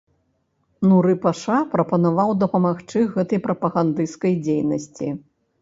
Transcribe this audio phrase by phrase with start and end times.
[0.89, 5.07] Нуры-паша прапанаваў дапамагчы гэтай прапагандысцкай дзейнасці.